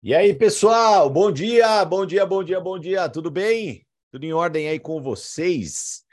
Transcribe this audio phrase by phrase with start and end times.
[0.00, 1.10] E aí, pessoal?
[1.10, 3.08] Bom dia, bom dia, bom dia, bom dia.
[3.08, 3.84] Tudo bem?
[4.12, 6.04] Tudo em ordem aí com vocês?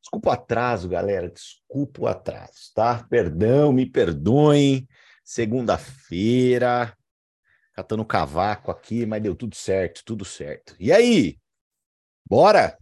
[0.00, 1.28] Desculpa o atraso, galera.
[1.28, 3.04] Desculpa o atraso, tá?
[3.10, 4.86] Perdão, me perdoem.
[5.24, 6.96] Segunda-feira,
[7.74, 10.76] catando cavaco aqui, mas deu tudo certo, tudo certo.
[10.78, 11.36] E aí?
[12.24, 12.78] Bora?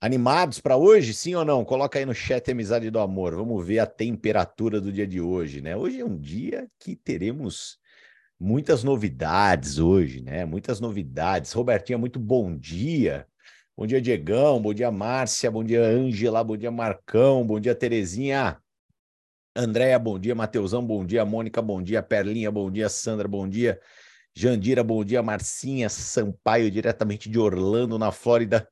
[0.00, 1.64] Animados para hoje, sim ou não?
[1.64, 3.34] Coloca aí no chat Amizade do Amor.
[3.34, 5.76] Vamos ver a temperatura do dia de hoje, né?
[5.76, 7.81] Hoje é um dia que teremos
[8.42, 10.44] muitas novidades hoje, né?
[10.44, 11.52] Muitas novidades.
[11.52, 13.26] Robertinha, muito bom dia.
[13.76, 14.60] Bom dia, Diegão.
[14.60, 15.50] Bom dia, Márcia.
[15.50, 16.42] Bom dia, Ângela.
[16.42, 17.46] Bom dia, Marcão.
[17.46, 18.60] Bom dia, Terezinha.
[19.54, 20.34] Andréia, bom dia.
[20.34, 21.24] Mateusão, bom dia.
[21.24, 22.02] Mônica, bom dia.
[22.02, 22.88] Perlinha, bom dia.
[22.88, 23.80] Sandra, bom dia.
[24.34, 25.22] Jandira, bom dia.
[25.22, 28.68] Marcinha Sampaio, diretamente de Orlando, na Flórida.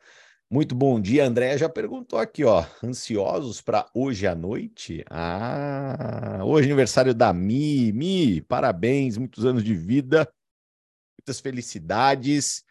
[0.53, 5.05] Muito bom dia, André já perguntou aqui, ó, ansiosos para hoje à noite?
[5.09, 10.29] Ah, hoje é aniversário da Mi, Mi, parabéns, muitos anos de vida,
[11.17, 12.65] muitas felicidades,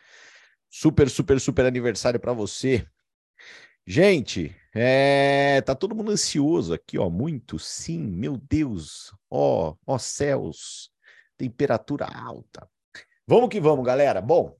[0.70, 2.86] super, super, super aniversário para você.
[3.88, 10.92] Gente, é, tá todo mundo ansioso aqui, ó, muito, sim, meu Deus, ó, ó céus,
[11.38, 12.70] temperatura alta.
[13.26, 14.20] Vamos que vamos, galera.
[14.20, 14.60] Bom,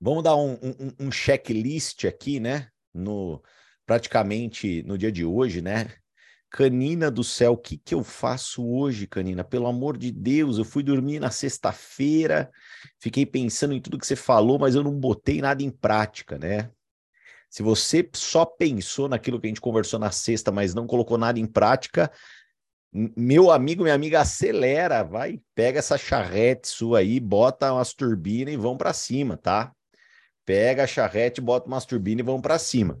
[0.00, 2.68] Vamos dar um, um, um checklist aqui, né?
[2.92, 3.42] No,
[3.84, 5.92] praticamente no dia de hoje, né?
[6.50, 9.44] Canina do céu, o que, que eu faço hoje, Canina?
[9.44, 12.50] Pelo amor de Deus, eu fui dormir na sexta-feira,
[12.98, 16.70] fiquei pensando em tudo que você falou, mas eu não botei nada em prática, né?
[17.48, 21.38] Se você só pensou naquilo que a gente conversou na sexta, mas não colocou nada
[21.38, 22.10] em prática,
[22.92, 28.56] meu amigo, minha amiga, acelera, vai, pega essa charrete sua aí, bota umas turbinas e
[28.56, 29.72] vão para cima, tá?
[30.44, 33.00] Pega a charrete, bota umas turbinas e vamos para cima.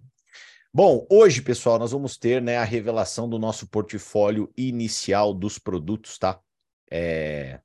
[0.72, 6.16] Bom, hoje, pessoal, nós vamos ter né, a revelação do nosso portfólio inicial dos produtos,
[6.16, 6.40] tá?
[6.88, 7.58] É...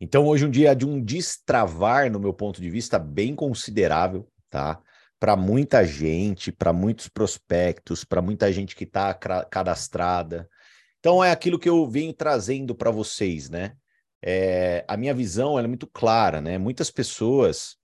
[0.00, 4.82] Então, hoje um dia de um destravar, no meu ponto de vista, bem considerável, tá?
[5.20, 10.50] Para muita gente, para muitos prospectos, para muita gente que está cadastrada.
[10.98, 13.76] Então, é aquilo que eu venho trazendo para vocês, né?
[14.20, 14.84] É...
[14.88, 16.58] a minha visão é muito clara, né?
[16.58, 17.76] Muitas pessoas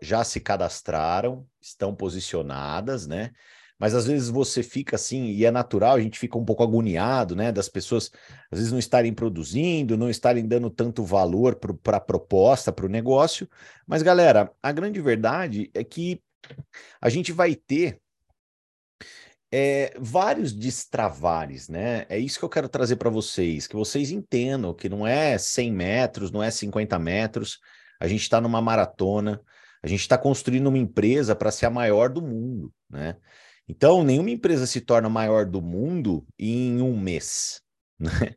[0.00, 3.30] já se cadastraram, estão posicionadas, né?
[3.78, 7.34] Mas às vezes você fica assim, e é natural, a gente fica um pouco agoniado,
[7.34, 7.50] né?
[7.50, 8.10] Das pessoas
[8.50, 12.90] às vezes não estarem produzindo, não estarem dando tanto valor para a proposta, para o
[12.90, 13.48] negócio.
[13.86, 16.22] Mas, galera, a grande verdade é que
[17.00, 17.98] a gente vai ter
[19.50, 22.04] é, vários destravares, né?
[22.08, 25.72] É isso que eu quero trazer para vocês, que vocês entendam que não é 100
[25.72, 27.58] metros, não é 50 metros,
[27.98, 29.40] a gente está numa maratona,
[29.82, 33.16] a gente está construindo uma empresa para ser a maior do mundo, né?
[33.68, 37.62] Então, nenhuma empresa se torna maior do mundo em um mês,
[37.98, 38.34] né?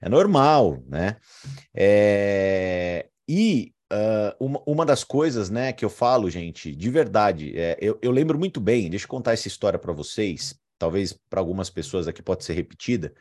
[0.00, 1.16] É normal, né?
[1.74, 3.08] É...
[3.28, 7.98] E uh, uma, uma das coisas, né, que eu falo, gente, de verdade, é, eu,
[8.02, 12.06] eu lembro muito bem, deixa eu contar essa história para vocês, talvez para algumas pessoas
[12.06, 13.14] aqui pode ser repetida,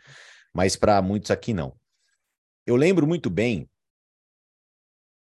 [0.54, 1.76] mas para muitos aqui não.
[2.66, 3.70] Eu lembro muito bem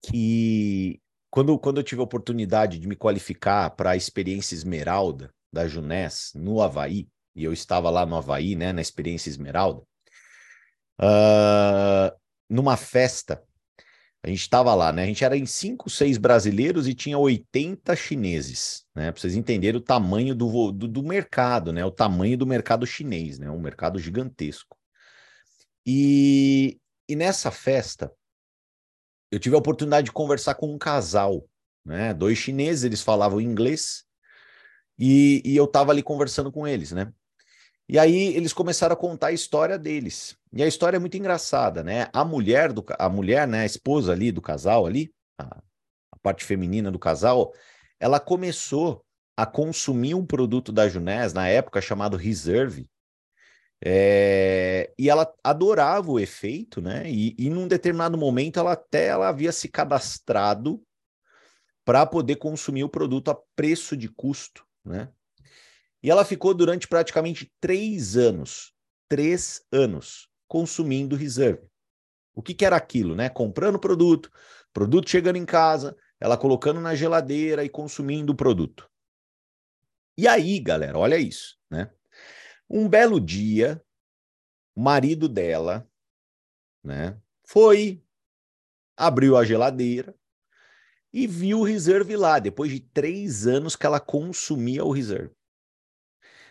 [0.05, 0.99] que
[1.33, 6.31] quando, quando eu tive a oportunidade de me qualificar para a experiência Esmeralda da Junés
[6.35, 9.81] no Havaí, e eu estava lá no Havaí, né, na experiência Esmeralda,
[11.01, 12.15] uh,
[12.47, 13.43] numa festa,
[14.21, 15.01] a gente estava lá, né?
[15.01, 19.11] A gente era em cinco, seis brasileiros e tinha 80 chineses, né?
[19.11, 21.83] Para vocês entenderem o tamanho do, do, do, mercado, né?
[21.83, 23.49] O tamanho do mercado chinês, né?
[23.49, 24.77] Um mercado gigantesco.
[25.83, 26.79] E,
[27.09, 28.13] e nessa festa,
[29.33, 31.43] eu tive a oportunidade de conversar com um casal,
[31.83, 32.13] né?
[32.13, 34.03] Dois chineses, eles falavam inglês
[34.97, 37.11] e, e eu estava ali conversando com eles, né?
[37.89, 40.37] E aí eles começaram a contar a história deles.
[40.53, 42.09] E a história é muito engraçada, né?
[42.13, 45.57] A mulher do a mulher, né, a esposa ali do casal ali, a,
[46.11, 47.51] a parte feminina do casal,
[47.99, 49.03] ela começou
[49.35, 52.87] a consumir um produto da Junés na época chamado Reserve,
[53.83, 57.09] é, e ela adorava o efeito, né?
[57.09, 60.81] E, e num determinado momento ela até ela havia se cadastrado
[61.85, 65.09] para poder consumir o produto a preço de custo, né?
[66.01, 68.73] E ela ficou durante praticamente três anos,
[69.07, 71.65] três anos, consumindo reserve.
[72.35, 73.29] O que, que era aquilo, né?
[73.29, 74.29] Comprando produto,
[74.73, 78.89] produto chegando em casa, ela colocando na geladeira e consumindo o produto.
[80.17, 81.89] E aí, galera, olha isso, né?
[82.69, 83.81] Um belo dia,
[84.75, 85.87] o marido dela,
[86.83, 88.03] né, foi,
[88.97, 90.15] abriu a geladeira
[91.11, 95.35] e viu o reserve lá, depois de três anos que ela consumia o reserve.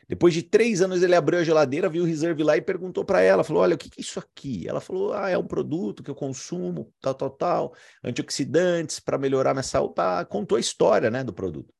[0.08, 3.22] Depois de três anos, ele abriu a geladeira, viu o reserve lá e perguntou para
[3.22, 4.68] ela: falou, olha, o que, que é isso aqui?
[4.68, 9.54] Ela falou: ah, é um produto que eu consumo, tal, tal, tal, antioxidantes para melhorar
[9.54, 9.94] minha saúde.
[9.94, 11.72] Tá, contou a história né, do produto.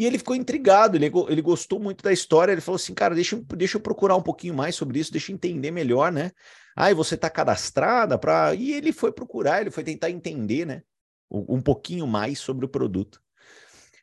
[0.00, 2.52] E ele ficou intrigado, ele, ele gostou muito da história.
[2.52, 5.34] Ele falou assim: cara, deixa, deixa eu procurar um pouquinho mais sobre isso, deixa eu
[5.34, 6.30] entender melhor, né?
[6.74, 8.54] Ah, e você está cadastrada para.
[8.54, 10.82] E ele foi procurar, ele foi tentar entender, né?
[11.30, 13.20] Um pouquinho mais sobre o produto.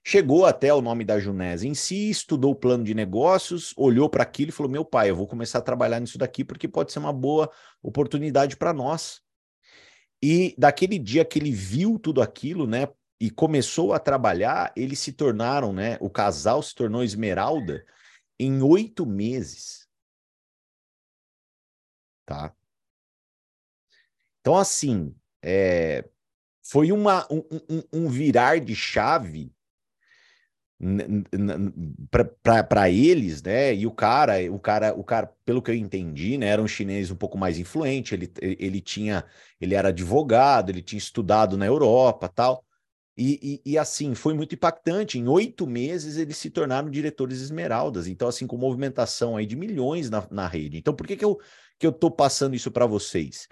[0.03, 4.21] Chegou até o nome da Junés em si, estudou o plano de negócios, olhou para
[4.21, 6.99] aquilo e falou: Meu pai, eu vou começar a trabalhar nisso daqui porque pode ser
[6.99, 7.49] uma boa
[7.81, 9.19] oportunidade para nós.
[10.21, 12.87] E daquele dia que ele viu tudo aquilo, né,
[13.19, 17.85] e começou a trabalhar, eles se tornaram, né, o casal se tornou Esmeralda
[18.39, 19.87] em oito meses.
[22.25, 22.53] Tá?
[24.41, 26.07] Então, assim, é,
[26.63, 29.51] foi uma, um, um, um virar de chave
[32.71, 33.73] para eles, né?
[33.73, 37.09] E o cara, o cara, o cara, pelo que eu entendi, né, era um chinês
[37.09, 38.13] um pouco mais influente.
[38.13, 39.25] Ele, ele tinha,
[39.59, 42.63] ele era advogado, ele tinha estudado na Europa, tal.
[43.17, 45.17] E, e, e, assim, foi muito impactante.
[45.17, 48.07] Em oito meses, eles se tornaram diretores esmeraldas.
[48.07, 50.77] Então, assim, com movimentação aí de milhões na, na rede.
[50.77, 51.39] Então, por que, que eu
[51.79, 53.47] que eu tô passando isso para vocês?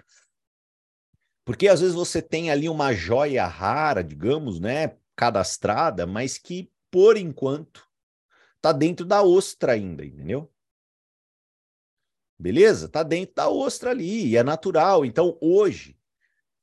[1.44, 7.16] Porque às vezes você tem ali uma joia rara, digamos, né, cadastrada, mas que por
[7.16, 7.86] enquanto,
[8.60, 10.52] tá dentro da ostra ainda, entendeu?
[12.38, 12.88] Beleza?
[12.88, 15.04] Tá dentro da ostra ali, é natural.
[15.04, 15.95] Então, hoje,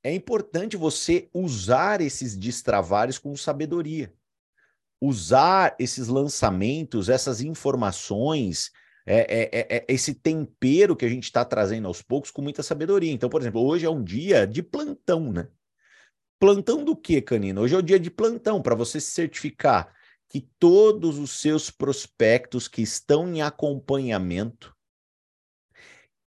[0.04, 4.12] é importante você usar esses destravares com sabedoria.
[5.00, 8.70] Usar esses lançamentos, essas informações,
[9.06, 12.62] é, é, é, é esse tempero que a gente está trazendo aos poucos com muita
[12.62, 13.10] sabedoria.
[13.10, 15.48] Então, por exemplo, hoje é um dia de plantão, né?
[16.38, 17.62] Plantão do que, Canino?
[17.62, 19.94] Hoje é o dia de plantão para você se certificar
[20.28, 24.74] que todos os seus prospectos que estão em acompanhamento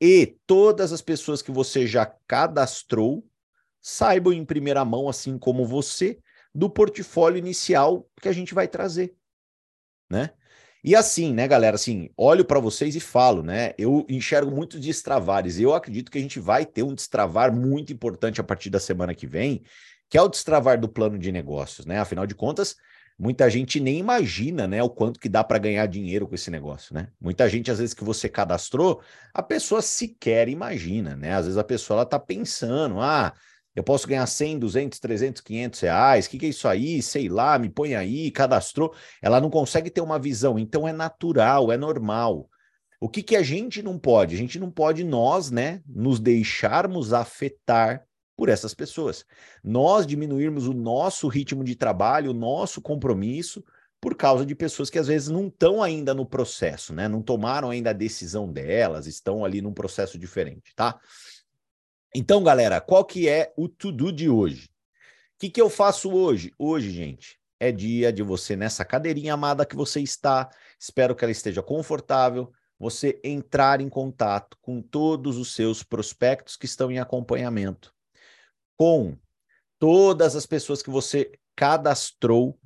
[0.00, 3.27] e todas as pessoas que você já cadastrou
[3.88, 6.19] saibam em primeira mão, assim como você,
[6.55, 9.17] do portfólio inicial que a gente vai trazer,
[10.11, 10.31] né?
[10.85, 13.73] E assim, né, galera, assim, olho para vocês e falo, né?
[13.79, 15.58] Eu enxergo muitos destravares.
[15.58, 19.14] Eu acredito que a gente vai ter um destravar muito importante a partir da semana
[19.14, 19.62] que vem,
[20.08, 21.99] que é o destravar do plano de negócios, né?
[21.99, 22.76] Afinal de contas,
[23.19, 26.94] muita gente nem imagina, né, o quanto que dá para ganhar dinheiro com esse negócio,
[26.94, 27.08] né?
[27.20, 29.02] Muita gente às vezes que você cadastrou,
[29.35, 31.35] a pessoa sequer imagina, né?
[31.35, 33.32] Às vezes a pessoa ela tá pensando, ah,
[33.78, 37.00] eu posso ganhar 100, 200, 300, 500 reais, o que, que é isso aí?
[37.00, 38.92] Sei lá, me põe aí, cadastrou.
[39.22, 42.50] Ela não consegue ter uma visão, então é natural, é normal.
[43.00, 44.34] O que, que a gente não pode?
[44.34, 48.04] A gente não pode nós, né, nos deixarmos afetar
[48.36, 49.25] por essas pessoas.
[49.62, 53.62] Nós diminuirmos o nosso ritmo de trabalho, o nosso compromisso,
[54.00, 57.06] por causa de pessoas que às vezes não estão ainda no processo, né?
[57.06, 60.98] Não tomaram ainda a decisão delas, estão ali num processo diferente, tá?
[62.14, 64.66] Então, galera, qual que é o to-do de hoje?
[65.37, 66.52] O que, que eu faço hoje?
[66.58, 71.32] Hoje, gente, é dia de você, nessa cadeirinha amada que você está, espero que ela
[71.32, 77.93] esteja confortável, você entrar em contato com todos os seus prospectos que estão em acompanhamento
[78.78, 79.19] com
[79.78, 82.58] todas as pessoas que você cadastrou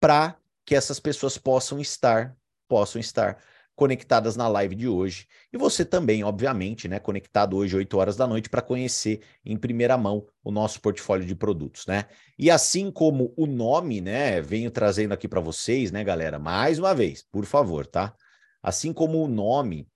[0.00, 2.36] para que essas pessoas possam estar,
[2.68, 3.40] possam estar
[3.76, 5.26] conectadas na live de hoje.
[5.52, 9.96] E você também, obviamente, né, conectado hoje 8 horas da noite para conhecer em primeira
[9.96, 12.06] mão o nosso portfólio de produtos, né?
[12.38, 16.94] E assim como o nome, né, venho trazendo aqui para vocês, né, galera, mais uma
[16.94, 18.14] vez, por favor, tá?
[18.62, 19.86] Assim como o nome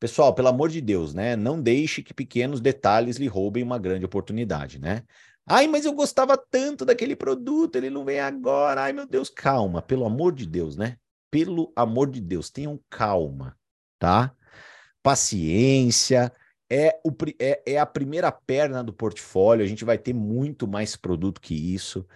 [0.00, 1.36] Pessoal, pelo amor de Deus, né?
[1.36, 5.02] Não deixe que pequenos detalhes lhe roubem uma grande oportunidade, né?
[5.46, 8.84] Ai, mas eu gostava tanto daquele produto, ele não vem agora.
[8.84, 10.96] Ai, meu Deus, calma, pelo amor de Deus, né?
[11.30, 13.56] Pelo amor de Deus, tenham calma,
[13.98, 14.34] tá?
[15.02, 16.32] Paciência,
[16.68, 20.96] é, o, é, é a primeira perna do portfólio, a gente vai ter muito mais
[20.96, 22.06] produto que isso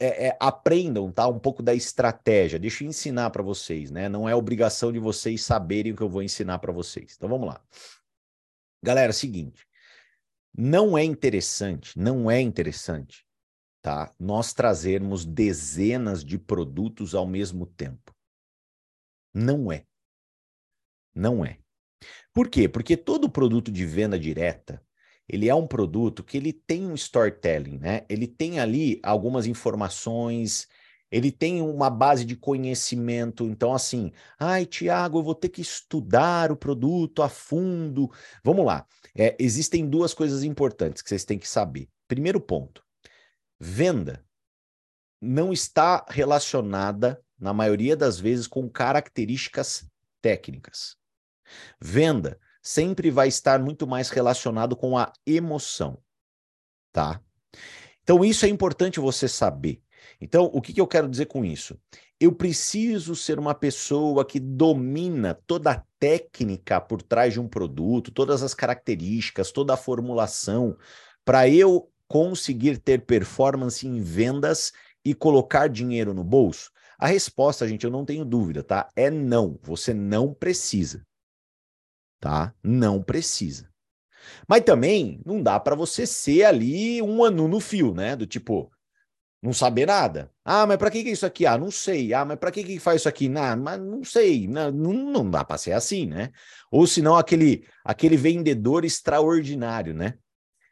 [0.00, 1.28] é, é, aprendam, tá?
[1.28, 2.58] Um pouco da estratégia.
[2.58, 4.08] Deixa eu ensinar para vocês, né?
[4.08, 7.14] Não é obrigação de vocês saberem o que eu vou ensinar para vocês.
[7.16, 7.60] Então vamos lá.
[8.82, 9.66] Galera, é seguinte.
[10.56, 13.26] Não é interessante, não é interessante,
[13.82, 14.12] tá?
[14.20, 18.13] Nós trazermos dezenas de produtos ao mesmo tempo.
[19.34, 19.84] Não é.
[21.14, 21.58] Não é.
[22.32, 22.68] Por quê?
[22.68, 24.82] Porque todo produto de venda direta,
[25.28, 28.04] ele é um produto que ele tem um storytelling, né?
[28.08, 30.68] Ele tem ali algumas informações,
[31.10, 33.46] ele tem uma base de conhecimento.
[33.46, 38.10] Então, assim, ai, Tiago, eu vou ter que estudar o produto a fundo.
[38.42, 38.86] Vamos lá.
[39.16, 41.88] É, existem duas coisas importantes que vocês têm que saber.
[42.08, 42.84] Primeiro ponto:
[43.58, 44.24] venda
[45.20, 49.86] não está relacionada, na maioria das vezes, com características
[50.20, 50.96] técnicas.
[51.80, 55.98] Venda sempre vai estar muito mais relacionado com a emoção,
[56.92, 57.20] tá?
[58.02, 59.82] Então isso é importante você saber.
[60.20, 61.78] Então, o que, que eu quero dizer com isso?
[62.18, 68.10] Eu preciso ser uma pessoa que domina toda a técnica por trás de um produto,
[68.10, 70.76] todas as características, toda a formulação,
[71.24, 74.72] para eu conseguir ter performance em vendas
[75.04, 76.70] e colocar dinheiro no bolso?
[76.98, 78.88] A resposta, gente, eu não tenho dúvida, tá?
[78.94, 79.58] É não.
[79.62, 81.04] Você não precisa.
[82.20, 82.54] Tá?
[82.62, 83.68] Não precisa.
[84.48, 88.16] Mas também não dá para você ser ali um anu no fio, né?
[88.16, 88.72] Do tipo,
[89.42, 90.30] não saber nada.
[90.42, 91.44] Ah, mas para que, que é isso aqui?
[91.44, 92.14] Ah, não sei.
[92.14, 93.28] Ah, mas para que, que faz isso aqui?
[93.28, 94.48] Não, mas não sei.
[94.48, 96.30] Não, não dá para ser assim, né?
[96.70, 100.14] Ou senão aquele, aquele vendedor extraordinário, né?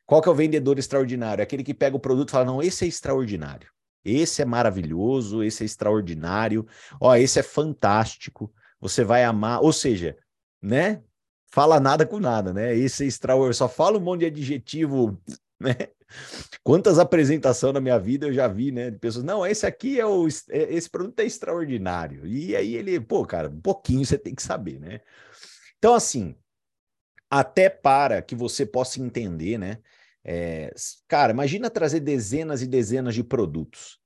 [0.07, 1.43] Qual que é o vendedor extraordinário?
[1.43, 3.69] Aquele que pega o produto e fala: não, esse é extraordinário.
[4.05, 6.67] Esse é maravilhoso, esse é extraordinário.
[7.01, 8.53] Ó, esse é fantástico.
[8.81, 9.63] Você vai amar.
[9.63, 10.17] Ou seja,
[10.61, 11.03] né?
[11.47, 12.75] Fala nada com nada, né?
[12.75, 13.55] Esse é extraordinário.
[13.55, 15.21] Só fala um monte de adjetivo,
[15.61, 15.77] né?
[16.63, 18.91] Quantas apresentações na minha vida eu já vi, né?
[18.91, 20.27] De pessoas, não, esse aqui é o.
[20.51, 22.27] É, esse produto é extraordinário.
[22.27, 25.01] E aí ele, pô, cara, um pouquinho você tem que saber, né?
[25.79, 26.37] Então, assim,
[27.31, 29.79] até para que você possa entender, né?
[30.25, 30.73] É,
[31.09, 33.99] cara, imagina trazer dezenas e dezenas de produtos.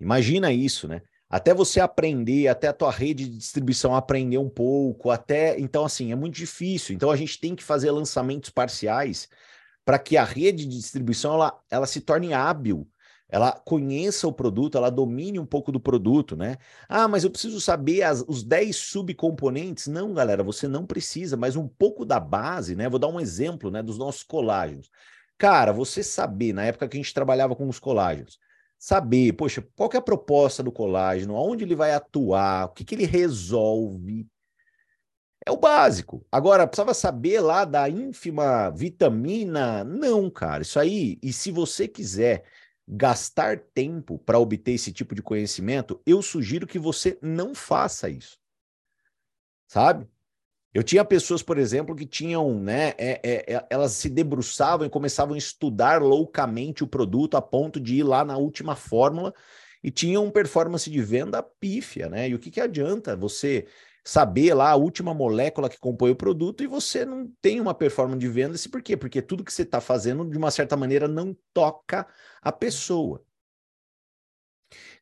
[0.00, 1.02] Imagina isso, né?
[1.28, 5.58] Até você aprender, até a tua rede de distribuição aprender um pouco, até.
[5.60, 6.94] Então, assim, é muito difícil.
[6.94, 9.28] Então, a gente tem que fazer lançamentos parciais
[9.84, 12.88] para que a rede de distribuição ela, ela se torne hábil,
[13.28, 16.56] ela conheça o produto, ela domine um pouco do produto, né?
[16.88, 19.86] Ah, mas eu preciso saber as, os 10 subcomponentes.
[19.86, 22.88] Não, galera, você não precisa, mas um pouco da base, né?
[22.88, 24.90] Vou dar um exemplo né, dos nossos colágenos.
[25.40, 28.38] Cara, você saber, na época que a gente trabalhava com os colágenos,
[28.78, 32.94] saber, poxa, qual é a proposta do colágeno, aonde ele vai atuar, o que, que
[32.94, 34.28] ele resolve,
[35.46, 36.22] é o básico.
[36.30, 39.82] Agora, precisava saber lá da ínfima vitamina?
[39.82, 40.60] Não, cara.
[40.60, 42.44] Isso aí, e se você quiser
[42.86, 48.38] gastar tempo para obter esse tipo de conhecimento, eu sugiro que você não faça isso.
[49.66, 50.06] Sabe?
[50.72, 54.90] Eu tinha pessoas, por exemplo, que tinham, né, é, é, é, elas se debruçavam e
[54.90, 59.34] começavam a estudar loucamente o produto a ponto de ir lá na última fórmula
[59.82, 62.28] e tinham performance de venda pífia, né?
[62.28, 63.66] E o que, que adianta você
[64.04, 68.18] saber lá a última molécula que compõe o produto e você não tem uma performance
[68.18, 68.66] de vendas.
[68.66, 68.96] Por quê?
[68.96, 72.06] Porque tudo que você está fazendo, de uma certa maneira, não toca
[72.40, 73.22] a pessoa.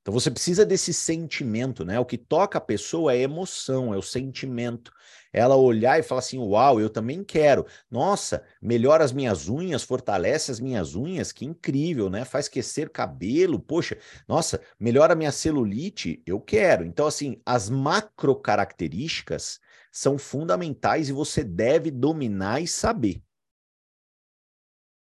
[0.01, 2.01] Então você precisa desse sentimento, né?
[2.01, 4.91] O que toca a pessoa é emoção, é o sentimento.
[5.33, 7.67] Ela olhar e falar assim: Uau, eu também quero.
[7.91, 12.25] Nossa, melhora as minhas unhas, fortalece as minhas unhas, que incrível, né?
[12.25, 16.85] Faz crescer cabelo, poxa, nossa, melhora a minha celulite, eu quero.
[16.85, 19.61] Então, assim, as macro características
[19.93, 23.23] são fundamentais e você deve dominar e saber.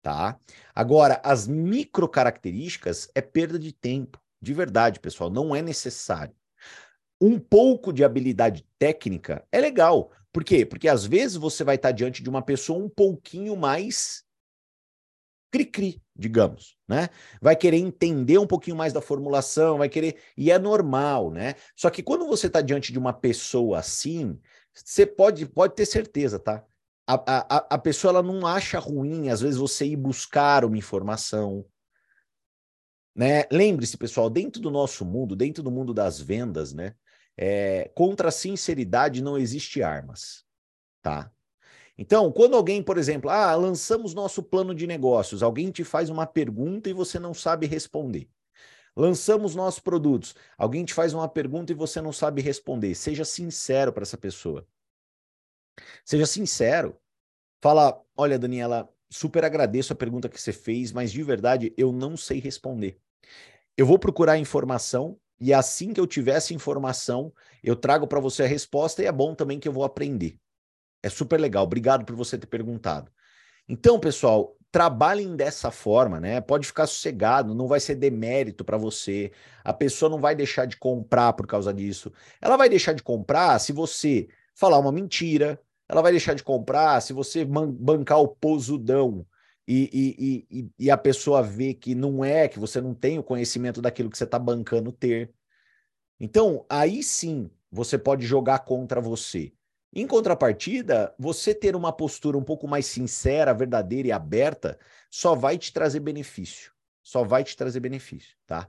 [0.02, 0.40] Tá?
[0.74, 4.22] Agora, as micro características é perda de tempo.
[4.42, 6.36] De verdade, pessoal, não é necessário.
[7.20, 10.12] Um pouco de habilidade técnica é legal.
[10.32, 10.66] Por quê?
[10.66, 14.24] Porque às vezes você vai estar diante de uma pessoa um pouquinho mais
[15.52, 17.10] cri-cri, digamos, né?
[17.42, 20.18] Vai querer entender um pouquinho mais da formulação, vai querer.
[20.38, 21.56] E é normal, né?
[21.76, 24.40] Só que quando você está diante de uma pessoa assim,
[24.74, 26.64] você pode, pode ter certeza, tá?
[27.08, 31.66] A, a, a pessoa ela não acha ruim, às vezes, você ir buscar uma informação,
[33.18, 33.46] né?
[33.52, 36.94] Lembre-se, pessoal, dentro do nosso mundo, dentro do mundo das vendas, né?
[37.36, 40.46] É, contra a sinceridade não existe armas,
[41.02, 41.32] tá?
[41.98, 46.28] Então, quando alguém, por exemplo, ah, lançamos nosso plano de negócios, alguém te faz uma
[46.28, 48.30] pergunta e você não sabe responder.
[48.96, 52.94] Lançamos nossos produtos, alguém te faz uma pergunta e você não sabe responder.
[52.94, 54.68] Seja sincero para essa pessoa.
[56.06, 57.00] Seja sincero.
[57.62, 62.16] Fala, olha, Daniela, super agradeço a pergunta que você fez, mas de verdade eu não
[62.16, 63.00] sei responder.
[63.76, 67.32] Eu vou procurar informação e assim que eu tiver essa informação,
[67.64, 70.40] eu trago para você a resposta e é bom também que eu vou aprender.
[71.04, 71.64] É super legal.
[71.64, 73.12] Obrigado por você ter perguntado.
[73.70, 76.42] Então, pessoal, trabalhem dessa forma, né?
[76.42, 79.32] Pode ficar sossegado, não vai ser demérito para você.
[79.64, 82.12] A pessoa não vai deixar de comprar por causa disso.
[82.42, 85.62] Ela vai deixar de comprar se você falar uma mentira.
[85.88, 89.26] Ela vai deixar de comprar se você bancar o posudão
[89.68, 89.90] e,
[90.50, 93.82] e, e, e a pessoa vê que não é, que você não tem o conhecimento
[93.82, 95.34] daquilo que você está bancando ter.
[96.20, 99.52] Então, aí sim, você pode jogar contra você.
[99.94, 105.58] Em contrapartida, você ter uma postura um pouco mais sincera, verdadeira e aberta só vai
[105.58, 106.72] te trazer benefício.
[107.04, 108.68] Só vai te trazer benefício, tá?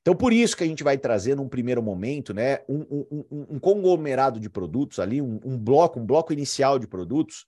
[0.00, 3.46] Então, por isso que a gente vai trazer num primeiro momento, né, um, um, um,
[3.50, 7.46] um conglomerado de produtos ali, um, bloco, um bloco inicial de produtos,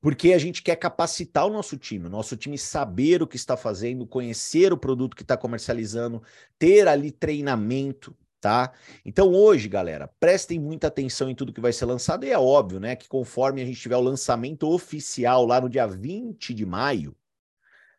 [0.00, 3.56] porque a gente quer capacitar o nosso time, o nosso time saber o que está
[3.56, 6.22] fazendo, conhecer o produto que está comercializando,
[6.58, 8.72] ter ali treinamento, tá?
[9.04, 12.80] Então hoje, galera, prestem muita atenção em tudo que vai ser lançado e é óbvio,
[12.80, 17.14] né, que conforme a gente tiver o lançamento oficial lá no dia 20 de maio,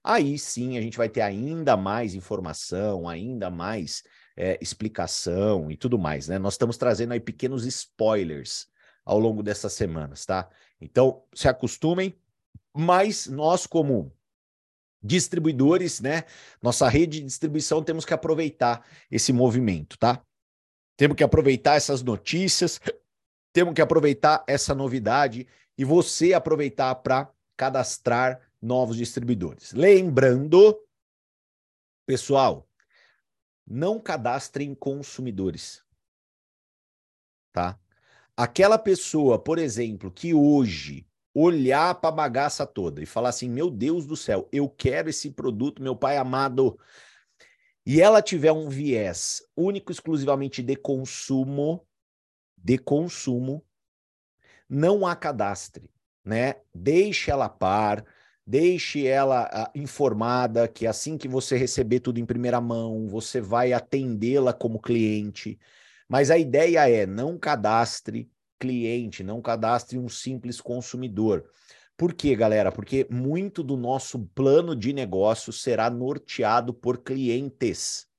[0.03, 4.03] aí sim a gente vai ter ainda mais informação, ainda mais
[4.35, 6.39] é, explicação e tudo mais, né?
[6.39, 8.67] Nós estamos trazendo aí pequenos spoilers
[9.05, 10.49] ao longo dessas semanas, tá?
[10.81, 12.15] Então, se acostumem,
[12.75, 14.11] mas nós como
[15.03, 16.23] distribuidores, né,
[16.61, 20.23] nossa rede de distribuição temos que aproveitar esse movimento, tá?
[20.97, 22.79] Temos que aproveitar essas notícias,
[23.53, 25.47] temos que aproveitar essa novidade
[25.77, 29.73] e você aproveitar para cadastrar novos distribuidores.
[29.73, 30.79] Lembrando,
[32.05, 32.67] pessoal,
[33.65, 35.83] não cadastrem consumidores.
[37.51, 37.80] Tá?
[38.41, 43.69] Aquela pessoa, por exemplo, que hoje olhar para a bagaça toda e falar assim: meu
[43.69, 46.75] Deus do céu, eu quero esse produto, meu pai amado,
[47.85, 51.85] e ela tiver um viés único exclusivamente de consumo,
[52.57, 53.63] de consumo,
[54.67, 55.87] não há cadastre,
[56.25, 56.55] né?
[56.73, 58.03] Deixe ela par,
[58.43, 63.71] deixe ela uh, informada que assim que você receber tudo em primeira mão, você vai
[63.71, 65.59] atendê-la como cliente.
[66.11, 71.49] Mas a ideia é não cadastre cliente, não cadastre um simples consumidor.
[71.95, 72.69] Por quê, galera?
[72.69, 78.09] Porque muito do nosso plano de negócio será norteado por clientes.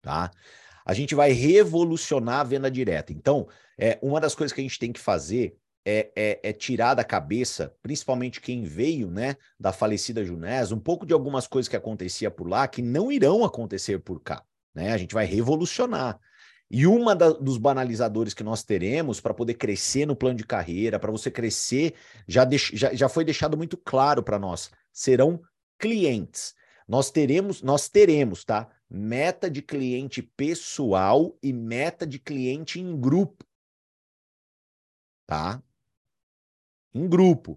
[0.00, 0.30] Tá?
[0.86, 3.12] A gente vai revolucionar a venda direta.
[3.12, 6.94] Então, é, uma das coisas que a gente tem que fazer é, é, é, tirar
[6.94, 11.76] da cabeça, principalmente quem veio né, da falecida Junés, um pouco de algumas coisas que
[11.76, 14.42] acontecia por lá que não irão acontecer por cá.
[14.74, 14.94] Né?
[14.94, 16.18] A gente vai revolucionar.
[16.76, 20.98] E uma da, dos banalizadores que nós teremos para poder crescer no plano de carreira,
[20.98, 21.94] para você crescer,
[22.26, 25.40] já, deix, já, já foi deixado muito claro para nós, serão
[25.78, 26.52] clientes.
[26.88, 28.68] Nós teremos, nós teremos, tá?
[28.90, 33.44] Meta de cliente pessoal e meta de cliente em grupo.
[35.28, 35.62] Tá?
[36.92, 37.56] Em grupo.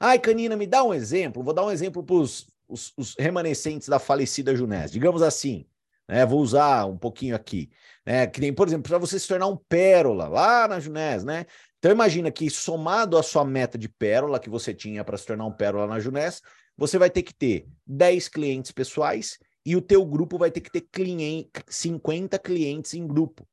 [0.00, 1.42] Ai, Canina, me dá um exemplo.
[1.42, 4.90] Vou dar um exemplo para os, os remanescentes da falecida Junés.
[4.90, 5.66] Digamos assim,
[6.08, 6.24] né?
[6.24, 7.70] Vou usar um pouquinho aqui,
[8.04, 8.26] né?
[8.26, 11.46] Que nem, por exemplo, para você se tornar um pérola lá na Junés, né?
[11.78, 15.46] Então imagina que somado à sua meta de pérola que você tinha para se tornar
[15.46, 16.42] um pérola na Junés,
[16.76, 20.70] você vai ter que ter 10 clientes pessoais e o teu grupo vai ter que
[20.70, 23.46] ter cliente, 50 clientes em grupo.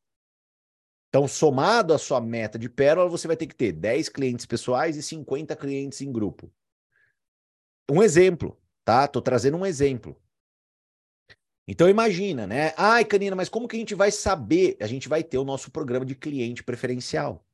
[1.09, 4.97] Então, somado à sua meta de pérola, você vai ter que ter 10 clientes pessoais
[4.97, 6.51] e 50 clientes em grupo.
[7.89, 9.07] Um exemplo, tá?
[9.07, 10.19] Tô trazendo um exemplo.
[11.67, 12.73] Então imagina, né?
[12.77, 14.75] Ai, Canina, mas como que a gente vai saber?
[14.81, 17.45] A gente vai ter o nosso programa de cliente preferencial,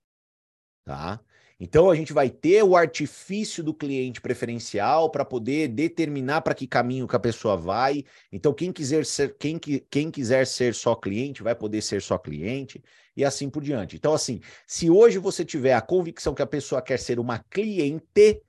[0.83, 1.19] tá?
[1.59, 6.65] Então a gente vai ter o artifício do cliente preferencial para poder determinar para que
[6.65, 8.05] caminho que a pessoa vai.
[8.31, 12.81] Então quem quiser ser quem, quem quiser ser só cliente vai poder ser só cliente
[13.15, 13.97] e assim por diante.
[13.97, 18.41] Então assim, se hoje você tiver a convicção que a pessoa quer ser uma cliente,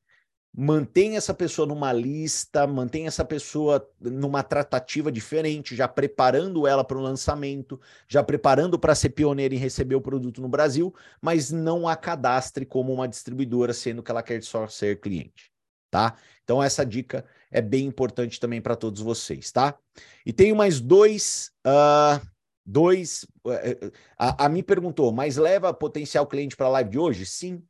[0.53, 6.99] mantém essa pessoa numa lista, mantém essa pessoa numa tratativa diferente, já preparando ela para
[6.99, 11.87] o lançamento, já preparando para ser pioneira em receber o produto no Brasil, mas não
[11.87, 15.53] a cadastre como uma distribuidora, sendo que ela quer só ser cliente,
[15.91, 16.17] tá?
[16.43, 19.79] Então essa dica é bem importante também para todos vocês, tá?
[20.27, 21.53] E tenho mais dois.
[21.65, 22.27] Uh,
[22.67, 23.25] dois.
[23.47, 27.25] Uh, a, a me perguntou, mas leva potencial cliente para a live de hoje?
[27.25, 27.63] Sim,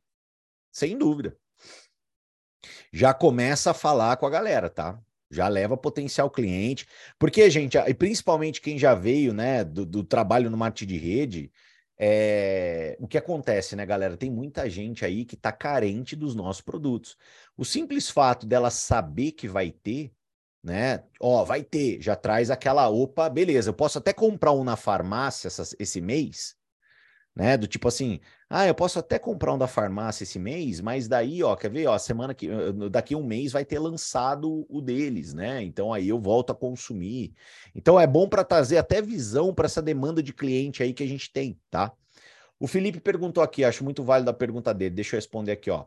[0.71, 1.37] sem dúvida
[2.91, 4.99] já começa a falar com a galera, tá?
[5.29, 6.85] Já leva potencial cliente.
[7.17, 11.51] Porque, gente, e principalmente quem já veio, né, do, do trabalho no marketing de rede,
[11.97, 12.97] é...
[12.99, 14.17] o que acontece, né, galera?
[14.17, 17.17] Tem muita gente aí que tá carente dos nossos produtos.
[17.55, 20.11] O simples fato dela saber que vai ter,
[20.63, 21.03] né?
[21.19, 25.47] Ó, vai ter, já traz aquela, opa, beleza, eu posso até comprar um na farmácia
[25.79, 26.55] esse mês,
[27.35, 27.57] né?
[27.57, 31.41] Do tipo assim, ah, eu posso até comprar um da farmácia esse mês, mas daí,
[31.43, 32.47] ó, quer ver, ó, semana que
[32.89, 35.63] daqui um mês vai ter lançado o deles, né?
[35.63, 37.33] Então aí eu volto a consumir.
[37.73, 41.07] Então é bom para trazer até visão para essa demanda de cliente aí que a
[41.07, 41.91] gente tem, tá?
[42.59, 44.95] O Felipe perguntou aqui, acho muito válido a pergunta dele.
[44.95, 45.85] Deixa eu responder aqui, ó.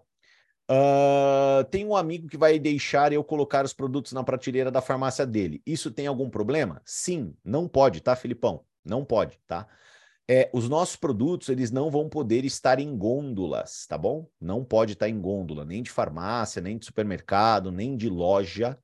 [0.69, 5.27] Uh, tem um amigo que vai deixar eu colocar os produtos na prateleira da farmácia
[5.27, 5.63] dele.
[5.67, 6.81] Isso tem algum problema?
[6.85, 8.65] Sim, não pode, tá, Filipão?
[8.85, 9.69] Não pode, tá?
[10.29, 14.29] É, os nossos produtos eles não vão poder estar em gôndolas, tá bom?
[14.41, 18.79] Não pode estar em gôndola, nem de farmácia, nem de supermercado, nem de loja,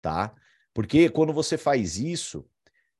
[0.00, 0.34] tá?
[0.72, 2.46] Porque quando você faz isso,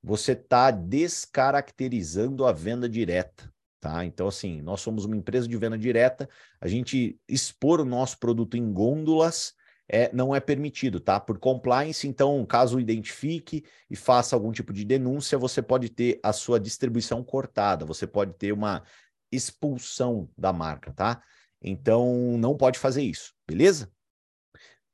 [0.03, 3.51] você está descaracterizando a venda direta.
[3.79, 4.03] Tá?
[4.03, 6.27] Então, assim, nós somos uma empresa de venda direta,
[6.59, 9.53] a gente expor o nosso produto em gôndolas
[9.87, 11.19] é, não é permitido, tá?
[11.19, 16.33] Por compliance, então, caso identifique e faça algum tipo de denúncia, você pode ter a
[16.33, 18.83] sua distribuição cortada, você pode ter uma
[19.31, 21.21] expulsão da marca, tá?
[21.61, 23.91] Então, não pode fazer isso, beleza?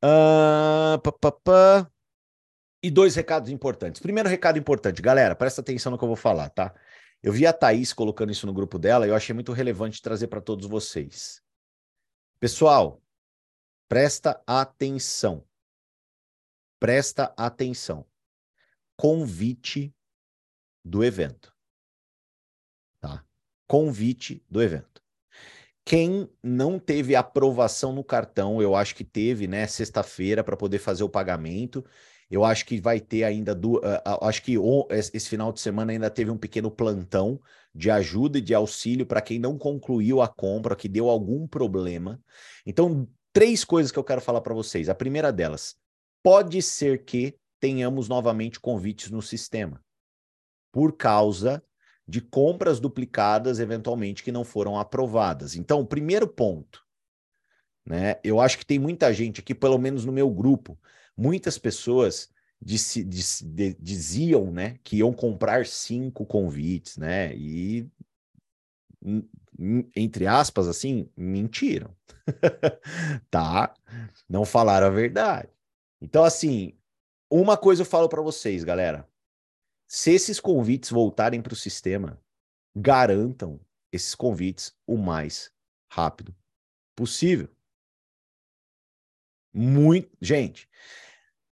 [0.03, 1.91] Uh, pá, pá, pá.
[2.83, 4.01] E dois recados importantes.
[4.01, 6.73] Primeiro recado importante, galera, presta atenção no que eu vou falar, tá?
[7.21, 10.27] Eu vi a Thaís colocando isso no grupo dela e eu achei muito relevante trazer
[10.27, 11.39] para todos vocês.
[12.39, 12.99] Pessoal,
[13.91, 15.43] presta atenção.
[16.79, 18.05] Presta atenção.
[18.95, 19.93] Convite
[20.81, 21.53] do evento.
[23.01, 23.25] Tá?
[23.67, 25.03] Convite do evento.
[25.83, 31.03] Quem não teve aprovação no cartão, eu acho que teve, né, sexta-feira para poder fazer
[31.03, 31.83] o pagamento.
[32.29, 33.81] Eu acho que vai ter ainda, do, uh,
[34.21, 34.55] acho que
[34.89, 37.41] esse final de semana ainda teve um pequeno plantão
[37.75, 42.23] de ajuda e de auxílio para quem não concluiu a compra, que deu algum problema.
[42.65, 44.89] Então, três coisas que eu quero falar para vocês.
[44.89, 45.75] A primeira delas,
[46.23, 49.83] pode ser que tenhamos novamente convites no sistema,
[50.71, 51.63] por causa
[52.07, 55.55] de compras duplicadas, eventualmente, que não foram aprovadas.
[55.55, 56.83] Então, primeiro ponto,
[57.85, 58.15] né?
[58.23, 60.79] Eu acho que tem muita gente aqui, pelo menos no meu grupo,
[61.15, 62.29] muitas pessoas
[62.61, 67.35] disse, disse, de, diziam, né, que iam comprar cinco convites, né?
[67.35, 67.87] E
[69.95, 71.95] entre aspas, assim, mentiram.
[73.29, 73.73] tá?
[74.29, 75.49] Não falaram a verdade.
[76.01, 76.73] Então, assim,
[77.29, 79.07] uma coisa eu falo para vocês, galera.
[79.87, 82.19] Se esses convites voltarem para o sistema,
[82.75, 83.59] garantam
[83.91, 85.51] esses convites o mais
[85.91, 86.33] rápido
[86.95, 87.49] possível.
[89.53, 90.69] Muito, gente,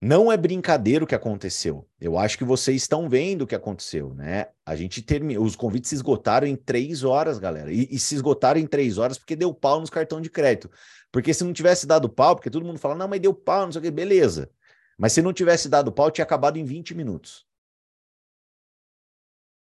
[0.01, 1.87] não é brincadeira o que aconteceu.
[1.99, 4.47] Eu acho que vocês estão vendo o que aconteceu, né?
[4.65, 7.71] A gente terminou, os convites se esgotaram em três horas, galera.
[7.71, 10.71] E, e, se esgotaram em três horas porque deu pau nos cartões de crédito.
[11.11, 13.71] Porque se não tivesse dado pau, porque todo mundo fala, não, mas deu pau, não
[13.71, 14.49] sei o que, beleza.
[14.97, 17.45] Mas se não tivesse dado pau, tinha acabado em 20 minutos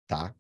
[0.09, 0.35] tá?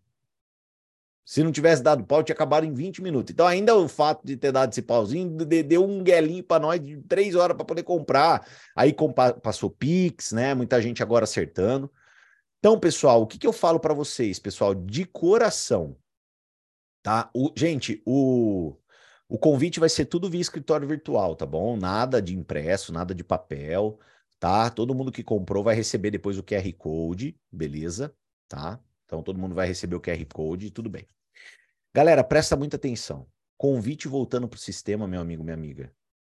[1.28, 3.34] Se não tivesse dado pau, tinha acabado em 20 minutos.
[3.34, 6.96] Então, ainda o fato de ter dado esse pauzinho deu um guelinho para nós de
[7.02, 8.48] três horas para poder comprar.
[8.74, 8.96] Aí
[9.42, 10.54] passou Pix, né?
[10.54, 11.92] Muita gente agora acertando.
[12.58, 15.98] Então, pessoal, o que, que eu falo para vocês, pessoal, de coração,
[17.02, 17.28] tá?
[17.34, 18.74] O, gente, o,
[19.28, 21.76] o convite vai ser tudo via escritório virtual, tá bom?
[21.76, 23.98] Nada de impresso, nada de papel,
[24.40, 24.70] tá?
[24.70, 28.14] Todo mundo que comprou vai receber depois o QR Code, beleza?
[28.48, 28.80] Tá?
[29.04, 31.06] Então todo mundo vai receber o QR Code tudo bem.
[31.94, 33.26] Galera, presta muita atenção.
[33.56, 35.92] Convite voltando para o sistema, meu amigo, minha amiga.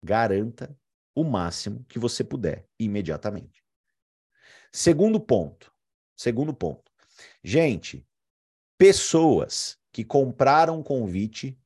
[0.04, 0.78] Garanta
[1.14, 3.64] o máximo que você puder imediatamente.
[4.72, 5.74] Segundo ponto.
[6.16, 6.92] Segundo ponto.
[7.44, 8.06] Gente,
[8.78, 11.58] pessoas que compraram convite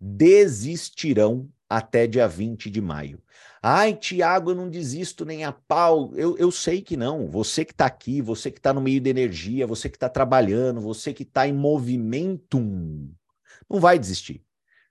[0.00, 3.22] desistirão até dia 20 de maio.
[3.62, 6.14] Ai, Tiago, eu não desisto nem a pau.
[6.14, 7.28] Eu, eu sei que não.
[7.28, 10.80] Você que está aqui, você que está no meio da energia, você que está trabalhando,
[10.80, 12.58] você que está em movimento,
[13.68, 14.42] não vai desistir.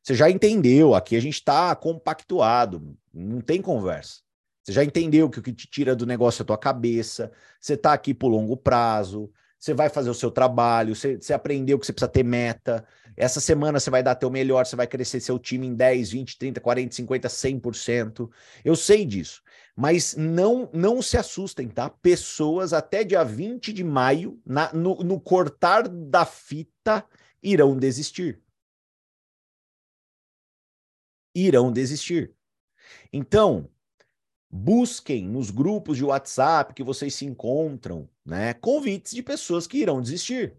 [0.01, 4.19] Você já entendeu, aqui a gente está compactuado, não tem conversa.
[4.63, 7.73] Você já entendeu que o que te tira do negócio é a tua cabeça, você
[7.73, 11.85] está aqui por longo prazo, você vai fazer o seu trabalho, você, você, aprendeu que
[11.85, 12.85] você precisa ter meta.
[13.17, 16.37] Essa semana você vai dar teu melhor, você vai crescer seu time em 10, 20,
[16.37, 18.29] 30, 40, 50, 100%.
[18.63, 19.41] Eu sei disso.
[19.75, 21.89] Mas não não se assustem, tá?
[21.89, 27.03] Pessoas até dia 20 de maio, na, no, no cortar da fita,
[27.41, 28.39] irão desistir.
[31.35, 32.33] Irão desistir.
[33.11, 33.69] Então,
[34.49, 40.01] busquem nos grupos de WhatsApp que vocês se encontram, né, convites de pessoas que irão
[40.01, 40.55] desistir.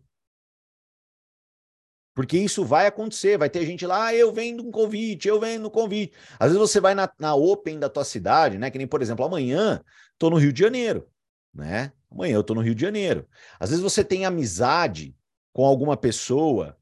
[2.14, 5.68] Porque isso vai acontecer, vai ter gente lá, ah, eu vendo um convite, eu vendo
[5.68, 6.14] um convite.
[6.38, 8.70] Às vezes você vai na, na Open da tua cidade, né?
[8.70, 9.82] Que nem, por exemplo, amanhã
[10.16, 11.06] tô no Rio de Janeiro,
[11.52, 11.92] né?
[12.10, 13.28] Amanhã eu tô no Rio de Janeiro.
[13.60, 15.14] Às vezes você tem amizade
[15.52, 16.78] com alguma pessoa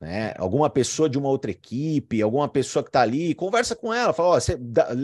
[0.00, 0.34] né?
[0.36, 4.30] Alguma pessoa de uma outra equipe, alguma pessoa que está ali, conversa com ela, fala,
[4.30, 4.56] ó, você,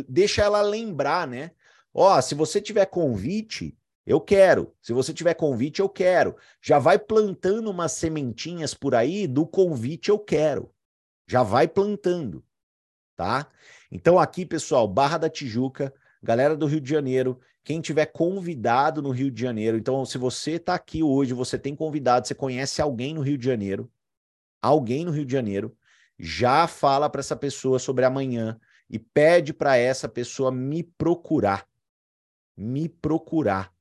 [0.08, 1.52] deixa ela lembrar, né?
[1.94, 3.76] Ó, se você tiver convite,
[4.06, 4.74] eu quero.
[4.80, 6.36] Se você tiver convite, eu quero.
[6.60, 10.72] Já vai plantando umas sementinhas por aí do convite eu quero.
[11.26, 12.44] Já vai plantando,
[13.16, 13.46] tá?
[13.90, 19.10] Então aqui, pessoal, Barra da Tijuca, galera do Rio de Janeiro, quem tiver convidado no
[19.10, 23.14] Rio de Janeiro, então se você está aqui hoje, você tem convidado, você conhece alguém
[23.14, 23.90] no Rio de Janeiro,
[24.62, 25.76] alguém no Rio de Janeiro,
[26.18, 31.66] já fala para essa pessoa sobre amanhã e pede para essa pessoa me procurar.
[32.56, 33.74] Me procurar,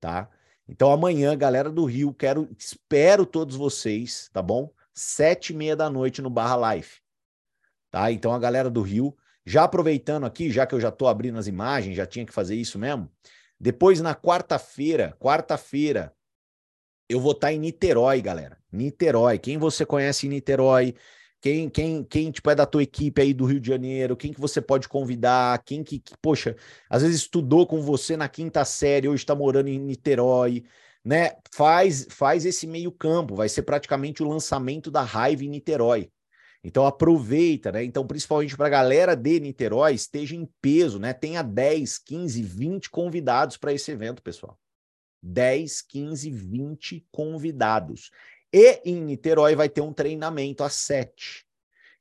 [0.00, 0.28] tá?
[0.66, 4.70] Então amanhã, galera do Rio, quero, espero todos vocês, tá bom?
[4.92, 7.00] Sete e meia da noite no Barra Life,
[7.90, 8.10] tá?
[8.10, 11.46] Então a galera do Rio, já aproveitando aqui, já que eu já tô abrindo as
[11.46, 13.10] imagens, já tinha que fazer isso mesmo.
[13.58, 16.14] Depois na quarta-feira, quarta-feira,
[17.08, 18.57] eu vou estar tá em Niterói, galera.
[18.72, 19.38] Niterói.
[19.38, 20.94] Quem você conhece em Niterói?
[21.40, 24.16] Quem, quem, quem tipo, é da tua equipe aí do Rio de Janeiro?
[24.16, 25.62] Quem que você pode convidar?
[25.64, 26.56] Quem que, que poxa,
[26.90, 30.64] às vezes estudou com você na quinta série, hoje está morando em Niterói,
[31.04, 31.32] né?
[31.54, 33.36] Faz, faz esse meio campo.
[33.36, 36.10] Vai ser praticamente o lançamento da Raiva em Niterói.
[36.62, 37.84] Então aproveita, né?
[37.84, 41.12] Então, principalmente para a galera de Niterói, esteja em peso, né?
[41.12, 44.58] Tenha 10, 15, 20 convidados para esse evento, pessoal.
[45.22, 48.10] 10, 15, 20 convidados.
[48.52, 51.44] E em Niterói vai ter um treinamento às 7.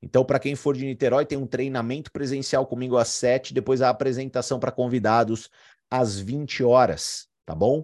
[0.01, 3.89] Então, para quem for de Niterói, tem um treinamento presencial comigo às 7, depois a
[3.89, 5.49] apresentação para convidados
[5.89, 7.83] às 20 horas, tá bom?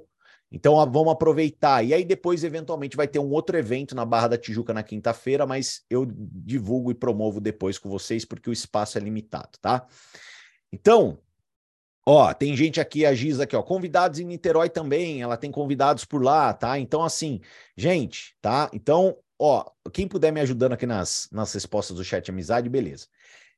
[0.51, 1.83] Então vamos aproveitar.
[1.83, 5.47] E aí depois, eventualmente, vai ter um outro evento na Barra da Tijuca na quinta-feira,
[5.47, 9.87] mas eu divulgo e promovo depois com vocês, porque o espaço é limitado, tá?
[10.71, 11.17] Então,
[12.05, 16.05] ó, tem gente aqui, a Giz aqui, ó, convidados em Niterói também, ela tem convidados
[16.05, 16.77] por lá, tá?
[16.79, 17.41] Então, assim,
[17.75, 18.69] gente, tá?
[18.73, 23.07] Então, ó, quem puder me ajudando aqui nas, nas respostas do chat amizade, beleza.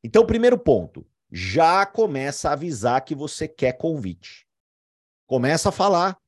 [0.03, 4.45] Então, primeiro ponto, já começa a avisar que você quer convite.
[5.27, 6.19] Começa a falar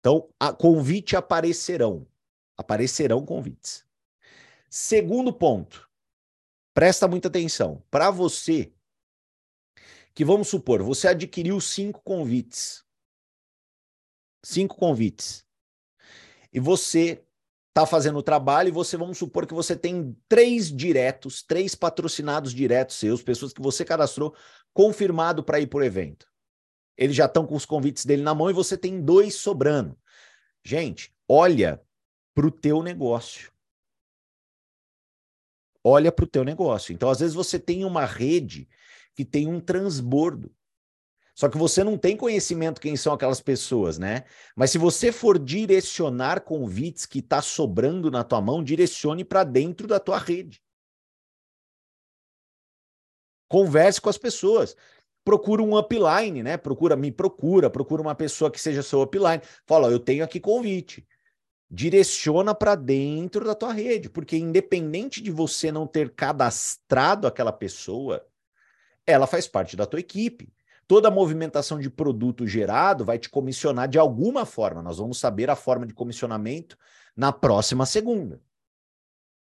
[0.00, 2.06] então, a convite aparecerão.
[2.56, 3.84] Aparecerão convites.
[4.70, 5.88] Segundo ponto,
[6.72, 7.82] presta muita atenção.
[7.90, 8.72] Para você,
[10.18, 12.84] que vamos supor, você adquiriu cinco convites.
[14.44, 15.46] Cinco convites.
[16.52, 17.24] E você
[17.68, 22.52] está fazendo o trabalho e você, vamos supor que você tem três diretos, três patrocinados
[22.52, 24.34] diretos seus, pessoas que você cadastrou,
[24.74, 26.26] confirmado para ir para o evento.
[26.96, 29.96] Eles já estão com os convites dele na mão e você tem dois sobrando.
[30.64, 31.80] Gente, olha
[32.34, 33.52] para o teu negócio.
[35.84, 36.92] Olha para o teu negócio.
[36.92, 38.68] Então, às vezes, você tem uma rede
[39.18, 40.54] que tem um transbordo.
[41.34, 44.22] Só que você não tem conhecimento quem são aquelas pessoas, né?
[44.54, 49.88] Mas se você for direcionar convites que está sobrando na tua mão, direcione para dentro
[49.88, 50.62] da tua rede.
[53.48, 54.76] Converse com as pessoas
[55.24, 56.56] procura um upline, né?
[56.56, 59.42] Procura, me procura, procura uma pessoa que seja seu upline.
[59.66, 61.04] Fala, ó, eu tenho aqui convite.
[61.68, 68.24] Direciona para dentro da tua rede, porque independente de você não ter cadastrado aquela pessoa,
[69.08, 70.52] ela faz parte da tua equipe.
[70.86, 74.82] Toda movimentação de produto gerado vai te comissionar de alguma forma.
[74.82, 76.78] Nós vamos saber a forma de comissionamento
[77.16, 78.40] na próxima segunda.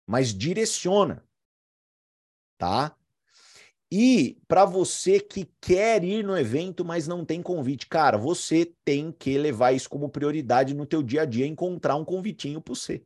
[0.06, 1.24] Mas direciona,
[2.58, 2.94] tá?
[3.90, 9.10] E para você que quer ir no evento, mas não tem convite, cara, você tem
[9.10, 13.02] que levar isso como prioridade no teu dia a dia, encontrar um convitinho para você.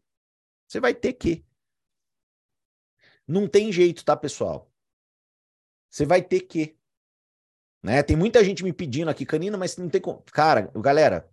[0.66, 1.44] Você vai ter que.
[3.28, 4.71] Não tem jeito, tá, pessoal?
[5.92, 6.74] Você vai ter que.
[7.82, 8.02] Né?
[8.02, 10.22] Tem muita gente me pedindo aqui, Canina, mas não tem como.
[10.32, 11.28] Cara, galera,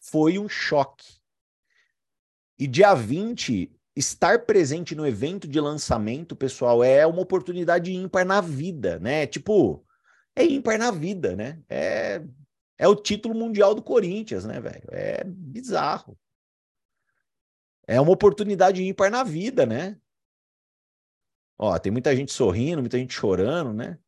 [0.00, 1.20] foi um choque.
[2.58, 8.40] E dia 20 estar presente no evento de lançamento, pessoal, é uma oportunidade ímpar na
[8.40, 9.26] vida, né?
[9.26, 9.86] Tipo,
[10.34, 11.62] é ímpar na vida, né?
[11.68, 12.20] É,
[12.78, 14.88] é o título mundial do Corinthians, né, velho?
[14.90, 16.18] É bizarro.
[17.86, 19.96] É uma oportunidade ímpar na vida, né?
[21.62, 23.98] Ó, tem muita gente sorrindo, muita gente chorando, né?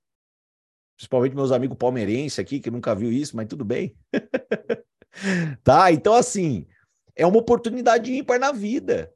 [0.96, 3.94] Principalmente meus amigos palmeirenses aqui, que nunca viu isso, mas tudo bem.
[5.62, 5.92] tá?
[5.92, 6.66] Então, assim,
[7.14, 9.12] é uma oportunidade ímpar na vida.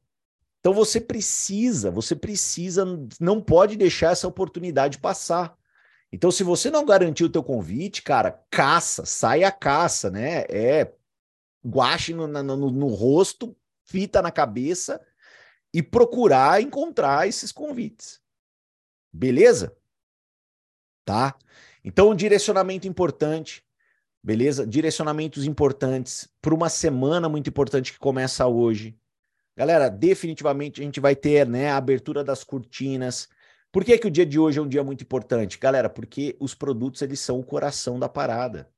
[0.60, 2.84] Então você precisa, você precisa,
[3.18, 5.56] não pode deixar essa oportunidade passar.
[6.12, 10.44] Então, se você não garantiu o teu convite, cara, caça, sai a caça, né?
[10.50, 10.92] É
[11.64, 15.00] guache no, no, no, no rosto, fita na cabeça
[15.72, 18.25] e procurar encontrar esses convites.
[19.16, 19.74] Beleza?
[21.04, 21.34] Tá?
[21.82, 23.64] Então, um direcionamento importante,
[24.22, 24.66] beleza?
[24.66, 28.98] Direcionamentos importantes para uma semana muito importante que começa hoje.
[29.56, 33.28] Galera, definitivamente a gente vai ter né, a abertura das cortinas.
[33.72, 35.58] Por que, que o dia de hoje é um dia muito importante?
[35.58, 38.70] Galera, porque os produtos eles são o coração da parada.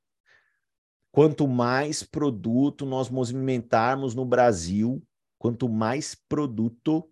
[1.11, 5.05] Quanto mais produto nós movimentarmos no Brasil,
[5.37, 7.11] quanto mais produto,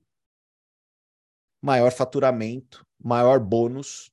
[1.62, 4.12] maior faturamento, maior bônus,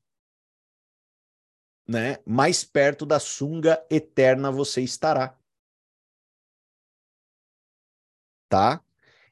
[1.86, 2.18] né?
[2.26, 5.38] Mais perto da sunga eterna você estará.
[8.48, 8.82] Tá?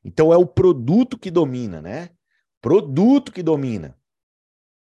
[0.05, 2.11] Então é o produto que domina, né?
[2.61, 3.99] Produto que domina.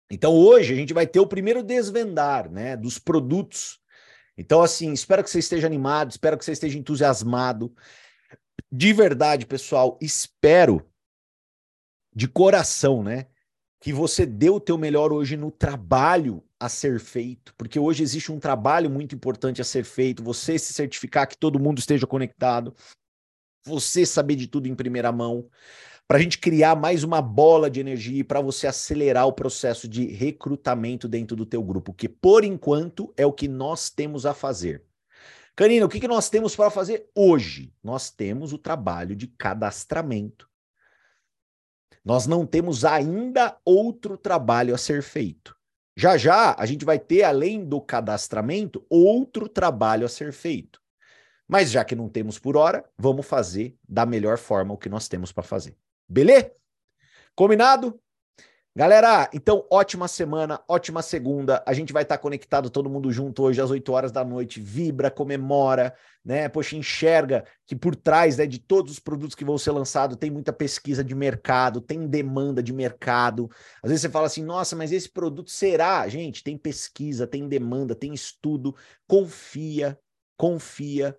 [0.09, 3.79] Então hoje a gente vai ter o primeiro desvendar, né, dos produtos
[4.37, 7.75] Então, assim, espero que você esteja animado, espero que você esteja entusiasmado.
[8.71, 10.89] De verdade, pessoal, espero
[12.13, 13.27] de coração, né?
[13.81, 18.31] Que você dê o teu melhor hoje no trabalho a ser feito, porque hoje existe
[18.31, 22.75] um trabalho muito importante a ser feito, você se certificar que todo mundo esteja conectado,
[23.65, 25.49] você saber de tudo em primeira mão,
[26.07, 29.87] para a gente criar mais uma bola de energia e para você acelerar o processo
[29.87, 34.33] de recrutamento dentro do teu grupo, que por enquanto é o que nós temos a
[34.33, 34.83] fazer.
[35.55, 37.73] Canina, o que, que nós temos para fazer hoje?
[37.83, 40.50] Nós temos o trabalho de cadastramento.
[42.03, 45.55] Nós não temos ainda outro trabalho a ser feito.
[45.95, 50.81] Já já a gente vai ter, além do cadastramento, outro trabalho a ser feito.
[51.47, 55.07] Mas já que não temos por hora, vamos fazer da melhor forma o que nós
[55.07, 55.77] temos para fazer.
[56.07, 56.51] Beleza?
[57.35, 57.99] Combinado?
[58.73, 61.61] Galera, então ótima semana, ótima segunda.
[61.67, 64.61] A gente vai estar conectado todo mundo junto hoje às 8 horas da noite.
[64.61, 66.47] Vibra, comemora, né?
[66.47, 70.31] Poxa, enxerga que por trás né, de todos os produtos que vão ser lançados tem
[70.31, 73.49] muita pesquisa de mercado, tem demanda de mercado.
[73.83, 76.07] Às vezes você fala assim: "Nossa, mas esse produto será?".
[76.07, 78.73] Gente, tem pesquisa, tem demanda, tem estudo.
[79.05, 79.99] Confia,
[80.37, 81.17] confia,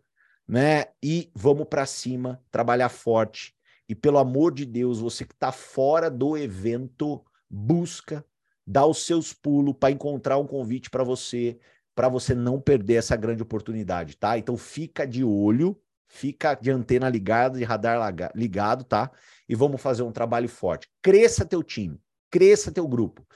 [0.49, 0.87] né?
[1.03, 3.55] E vamos para cima, trabalhar forte.
[3.87, 8.25] E pelo amor de Deus, você que está fora do evento, busca,
[8.67, 11.59] dá os seus pulos para encontrar um convite para você,
[11.95, 14.39] para você não perder essa grande oportunidade, tá?
[14.39, 19.11] Então fica de olho, fica de antena ligada, de radar ligado, tá?
[19.47, 20.89] E vamos fazer um trabalho forte.
[21.03, 23.27] Cresça teu time, cresça teu grupo.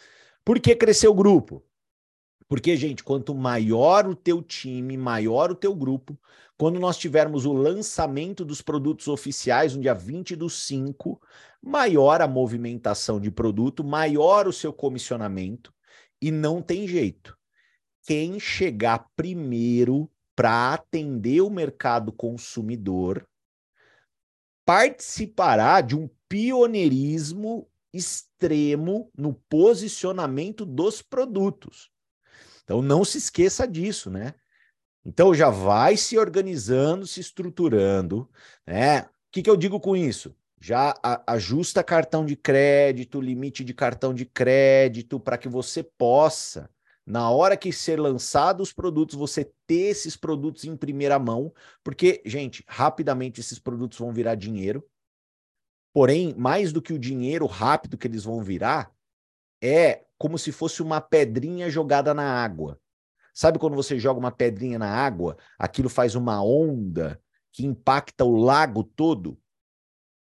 [0.42, 1.62] Por que crescer o grupo?
[2.48, 6.18] Porque, gente, quanto maior o teu time, maior o teu grupo,
[6.56, 11.20] quando nós tivermos o lançamento dos produtos oficiais no dia 20 do 5,
[11.62, 15.72] maior a movimentação de produto, maior o seu comissionamento,
[16.20, 17.36] e não tem jeito.
[18.02, 23.26] Quem chegar primeiro para atender o mercado consumidor
[24.64, 31.90] participará de um pioneirismo extremo no posicionamento dos produtos.
[32.64, 34.34] Então não se esqueça disso, né?
[35.06, 38.28] Então já vai se organizando, se estruturando,
[38.66, 39.02] né?
[39.02, 40.34] O que, que eu digo com isso?
[40.60, 46.68] Já ajusta cartão de crédito, limite de cartão de crédito, para que você possa,
[47.06, 52.20] na hora que ser lançados os produtos, você ter esses produtos em primeira mão, porque,
[52.26, 54.84] gente, rapidamente esses produtos vão virar dinheiro.
[55.94, 58.90] Porém, mais do que o dinheiro rápido que eles vão virar,
[59.62, 62.80] é como se fosse uma pedrinha jogada na água.
[63.36, 67.20] Sabe quando você joga uma pedrinha na água, aquilo faz uma onda
[67.52, 69.38] que impacta o lago todo?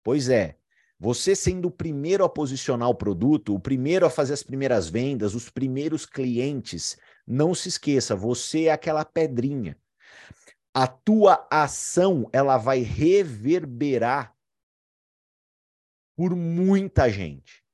[0.04, 0.58] Pois é.
[0.98, 5.34] Você sendo o primeiro a posicionar o produto, o primeiro a fazer as primeiras vendas,
[5.34, 9.78] os primeiros clientes, não se esqueça, você é aquela pedrinha.
[10.74, 14.36] A tua ação, ela vai reverberar
[16.14, 17.64] por muita gente.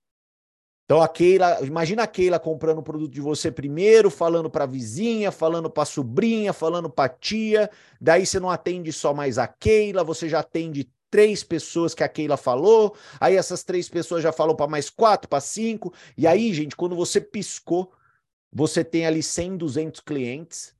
[0.86, 4.68] Então a Keila, imagina a Keila comprando o produto de você primeiro, falando para a
[4.68, 7.68] vizinha, falando para a sobrinha, falando para a tia,
[8.00, 12.08] daí você não atende só mais a Keila, você já atende três pessoas que a
[12.08, 16.54] Keila falou, aí essas três pessoas já falou para mais quatro, para cinco, e aí,
[16.54, 17.92] gente, quando você piscou,
[18.52, 20.72] você tem ali 100, 200 clientes,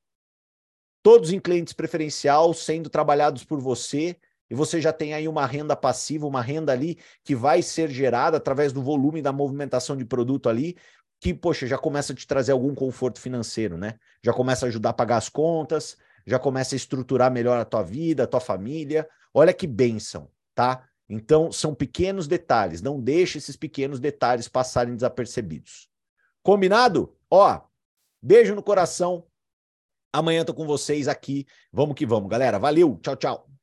[1.02, 4.16] todos em clientes preferencial, sendo trabalhados por você,
[4.50, 8.36] e você já tem aí uma renda passiva, uma renda ali que vai ser gerada
[8.36, 10.76] através do volume da movimentação de produto ali,
[11.20, 13.94] que, poxa, já começa a te trazer algum conforto financeiro, né?
[14.22, 17.82] Já começa a ajudar a pagar as contas, já começa a estruturar melhor a tua
[17.82, 19.08] vida, a tua família.
[19.32, 20.86] Olha que bênção, tá?
[21.08, 22.82] Então, são pequenos detalhes.
[22.82, 25.88] Não deixe esses pequenos detalhes passarem desapercebidos.
[26.42, 27.16] Combinado?
[27.30, 27.60] Ó,
[28.20, 29.24] beijo no coração.
[30.12, 31.46] Amanhã tô com vocês aqui.
[31.72, 32.58] Vamos que vamos, galera.
[32.58, 32.98] Valeu.
[33.02, 33.55] Tchau, tchau.